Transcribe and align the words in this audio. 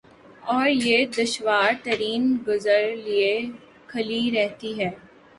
اور 0.43 0.67
یہ 0.67 1.05
دشوار 1.17 1.73
ترین 1.83 2.23
گزر 2.47 2.95
لئے 2.97 3.31
کھلی 3.87 4.31
رہتی 4.33 4.71
ہے۔ 4.79 4.89